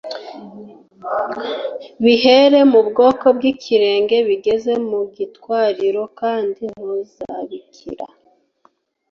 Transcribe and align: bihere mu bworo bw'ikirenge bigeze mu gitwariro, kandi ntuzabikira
bihere 2.03 2.59
mu 2.71 2.79
bworo 2.87 3.27
bw'ikirenge 3.37 4.17
bigeze 4.27 4.73
mu 4.89 4.99
gitwariro, 5.15 6.01
kandi 6.19 6.61
ntuzabikira 6.73 8.05